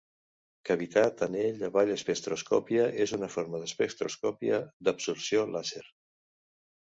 Cavitat 0.67 1.19
anell 1.25 1.59
avall 1.67 1.91
espectroscòpia 1.95 2.87
és 3.05 3.13
una 3.17 3.29
forma 3.35 3.61
d'espectroscòpia 3.65 4.61
d'absorció 4.87 5.47
làser. 5.57 5.85